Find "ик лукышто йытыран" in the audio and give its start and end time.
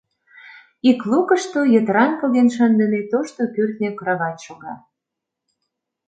0.89-2.11